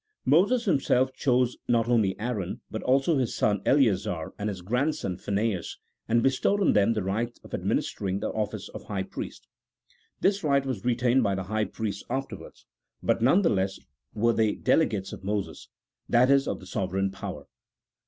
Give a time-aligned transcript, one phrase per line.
[0.25, 5.77] Moses himself chose not only Aaron, but also his son Eleazar, and his grandson Phineas,
[6.07, 9.45] and bestowed on them the right of administering the office of high priest.
[10.19, 12.65] This right was retained by the high priests afterwards,
[13.03, 13.77] but none the less
[14.15, 15.69] were they delegates of Moses—
[16.09, 17.45] that is, of the sovereign power.